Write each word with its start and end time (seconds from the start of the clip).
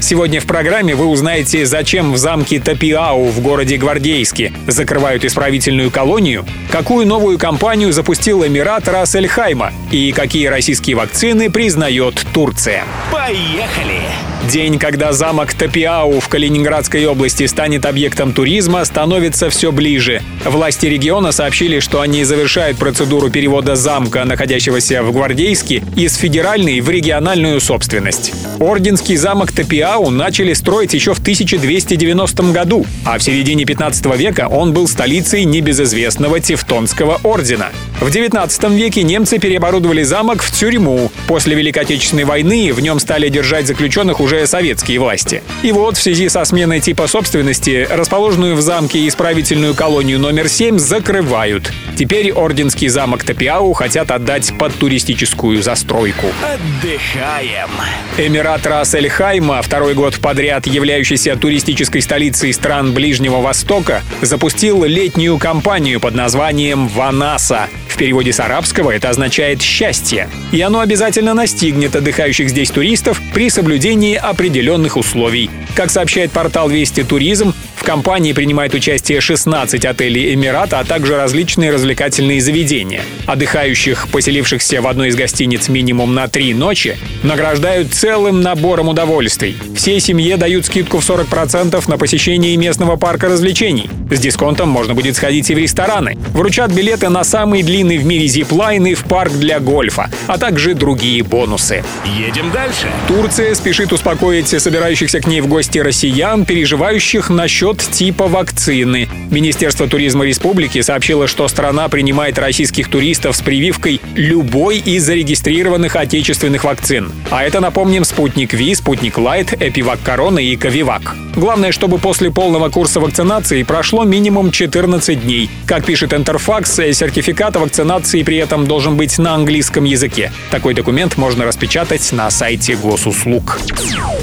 Сегодня 0.00 0.40
в 0.40 0.46
программе 0.46 0.94
вы 0.94 1.06
узнаете, 1.06 1.66
зачем 1.66 2.12
в 2.12 2.18
замке 2.18 2.60
Тапиау 2.60 3.26
в 3.26 3.40
городе 3.40 3.76
Гвардейске 3.76 4.52
закрывают 4.66 5.24
исправительную 5.24 5.90
колонию, 5.90 6.46
какую 6.70 7.06
новую 7.06 7.38
компанию 7.38 7.92
запустил 7.92 8.46
Эмират 8.46 8.88
Рассельхайма 8.88 9.72
и 9.90 10.12
какие 10.12 10.46
российские 10.46 10.96
вакцины 10.96 11.50
признает 11.50 12.24
Турция. 12.32 12.84
Поехали! 13.12 14.02
День, 14.46 14.78
когда 14.78 15.12
замок 15.12 15.52
Тапиау 15.52 16.20
в 16.20 16.28
Калининградской 16.28 17.04
области 17.04 17.44
станет 17.46 17.84
объектом 17.84 18.32
туризма, 18.32 18.82
становится 18.84 19.50
все 19.50 19.72
ближе. 19.72 20.22
Власти 20.44 20.86
региона 20.86 21.32
сообщили, 21.32 21.80
что 21.80 22.00
они 22.00 22.24
завершают 22.24 22.78
процедуру 22.78 23.30
перевода 23.30 23.76
замка, 23.76 24.24
находящегося 24.24 25.02
в 25.02 25.12
Гвардейске, 25.12 25.82
из 25.96 26.14
федеральной 26.16 26.80
в 26.80 26.88
региональную 26.88 27.60
собственность. 27.60 28.32
Орденский 28.58 29.16
замок 29.16 29.52
Тапиау 29.52 30.08
начали 30.08 30.54
строить 30.54 30.94
еще 30.94 31.12
в 31.12 31.18
1290 31.18 32.42
году, 32.44 32.86
а 33.04 33.18
в 33.18 33.22
середине 33.22 33.66
15 33.66 34.16
века 34.16 34.48
он 34.48 34.72
был 34.72 34.88
столицей 34.88 35.44
небезызвестного 35.44 36.40
Тевтонского 36.40 37.20
ордена. 37.22 37.70
В 38.00 38.10
19 38.10 38.70
веке 38.70 39.02
немцы 39.02 39.38
переоборудовали 39.38 40.04
замок 40.04 40.42
в 40.42 40.52
тюрьму. 40.52 41.10
После 41.26 41.54
Великой 41.54 41.80
Отечественной 41.80 42.24
войны 42.24 42.72
в 42.72 42.80
нем 42.80 43.00
стали 43.00 43.28
держать 43.28 43.66
заключенных 43.66 44.20
уже 44.20 44.27
советские 44.46 44.98
власти. 45.00 45.42
И 45.62 45.72
вот 45.72 45.96
в 45.96 46.02
связи 46.02 46.28
со 46.28 46.44
сменой 46.44 46.80
типа 46.80 47.06
собственности 47.06 47.86
расположенную 47.90 48.56
в 48.56 48.60
замке 48.60 49.06
исправительную 49.08 49.74
колонию 49.74 50.18
номер 50.18 50.48
7 50.48 50.78
закрывают. 50.78 51.72
Теперь 51.96 52.32
Орденский 52.32 52.88
замок 52.88 53.24
Тапиау 53.24 53.72
хотят 53.72 54.10
отдать 54.10 54.52
под 54.58 54.74
туристическую 54.74 55.62
застройку. 55.62 56.26
Отдыхаем. 56.42 57.70
Эмират 58.16 58.66
Рас-Эль-Хайма, 58.66 59.62
второй 59.62 59.94
год 59.94 60.18
подряд 60.20 60.66
являющийся 60.66 61.36
туристической 61.36 62.02
столицей 62.02 62.52
стран 62.52 62.92
Ближнего 62.92 63.40
Востока, 63.40 64.02
запустил 64.20 64.84
летнюю 64.84 65.38
кампанию 65.38 66.00
под 66.00 66.14
названием 66.14 66.88
«Ванаса». 66.88 67.68
Переводе 67.98 68.32
с 68.32 68.40
арабского 68.40 68.92
это 68.92 69.10
означает 69.10 69.60
«счастье». 69.60 70.30
И 70.52 70.60
оно 70.60 70.80
обязательно 70.80 71.34
настигнет 71.34 71.96
отдыхающих 71.96 72.48
здесь 72.48 72.70
туристов 72.70 73.20
при 73.34 73.50
соблюдении 73.50 74.14
определенных 74.14 74.96
условий. 74.96 75.50
Как 75.74 75.90
сообщает 75.90 76.30
портал 76.30 76.68
Вести 76.68 77.02
Туризм, 77.02 77.52
в 77.88 77.90
кампании 77.90 78.34
принимает 78.34 78.74
участие 78.74 79.22
16 79.22 79.86
отелей 79.86 80.34
Эмирата, 80.34 80.78
а 80.78 80.84
также 80.84 81.16
различные 81.16 81.70
развлекательные 81.70 82.38
заведения. 82.38 83.00
Отдыхающих, 83.24 84.08
поселившихся 84.08 84.82
в 84.82 84.86
одной 84.86 85.08
из 85.08 85.16
гостиниц 85.16 85.70
минимум 85.70 86.14
на 86.14 86.28
три 86.28 86.52
ночи, 86.52 86.98
награждают 87.22 87.94
целым 87.94 88.42
набором 88.42 88.88
удовольствий. 88.88 89.56
Всей 89.74 90.00
семье 90.00 90.36
дают 90.36 90.66
скидку 90.66 90.98
в 90.98 91.08
40% 91.08 91.82
на 91.88 91.96
посещение 91.96 92.54
местного 92.58 92.96
парка 92.96 93.30
развлечений. 93.30 93.88
С 94.10 94.20
дисконтом 94.20 94.68
можно 94.68 94.94
будет 94.94 95.16
сходить 95.16 95.48
и 95.48 95.54
в 95.54 95.58
рестораны. 95.58 96.18
Вручат 96.34 96.70
билеты 96.70 97.08
на 97.08 97.24
самый 97.24 97.62
длинный 97.62 97.96
в 97.96 98.04
мире 98.04 98.26
зиплайн 98.26 98.86
и 98.86 98.92
в 98.92 99.04
парк 99.04 99.32
для 99.32 99.60
гольфа, 99.60 100.10
а 100.26 100.36
также 100.36 100.74
другие 100.74 101.22
бонусы. 101.22 101.82
Едем 102.04 102.50
дальше. 102.50 102.88
Турция 103.06 103.54
спешит 103.54 103.94
успокоить 103.94 104.48
собирающихся 104.48 105.20
к 105.20 105.26
ней 105.26 105.40
в 105.40 105.46
гости 105.46 105.78
россиян, 105.78 106.44
переживающих 106.44 107.30
насчет 107.30 107.77
типа 107.82 108.26
вакцины. 108.26 109.08
Министерство 109.30 109.86
туризма 109.88 110.24
республики 110.24 110.80
сообщило, 110.80 111.26
что 111.26 111.48
страна 111.48 111.88
принимает 111.88 112.38
российских 112.38 112.88
туристов 112.88 113.36
с 113.36 113.40
прививкой 113.40 114.00
любой 114.14 114.78
из 114.78 115.04
зарегистрированных 115.04 115.96
отечественных 115.96 116.64
вакцин. 116.64 117.12
А 117.30 117.42
это, 117.42 117.60
напомним, 117.60 118.04
Спутник 118.04 118.52
Ви, 118.52 118.74
Спутник 118.74 119.18
Лайт, 119.18 119.52
Эпивак 119.52 120.00
Корона 120.02 120.38
и 120.38 120.56
Ковивак. 120.56 121.14
Главное, 121.34 121.72
чтобы 121.72 121.98
после 121.98 122.30
полного 122.30 122.68
курса 122.68 123.00
вакцинации 123.00 123.62
прошло 123.62 124.04
минимум 124.04 124.50
14 124.50 125.22
дней. 125.22 125.48
Как 125.66 125.84
пишет 125.84 126.12
Интерфакс, 126.12 126.74
сертификат 126.74 127.56
о 127.56 127.60
вакцинации 127.60 128.22
при 128.22 128.38
этом 128.38 128.66
должен 128.66 128.96
быть 128.96 129.18
на 129.18 129.34
английском 129.34 129.84
языке. 129.84 130.32
Такой 130.50 130.74
документ 130.74 131.16
можно 131.16 131.44
распечатать 131.44 132.10
на 132.12 132.30
сайте 132.30 132.76
госуслуг. 132.76 133.60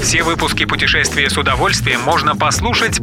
Все 0.02 0.22
выпуски 0.22 0.64
«Путешествия 0.66 1.30
с 1.30 1.38
удовольствием» 1.38 2.00
можно 2.02 2.36
послушать, 2.36 3.02